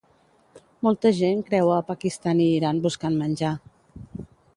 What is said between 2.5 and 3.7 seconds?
Iran buscant menjar.